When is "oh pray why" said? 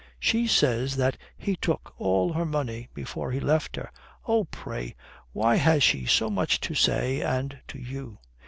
4.27-5.57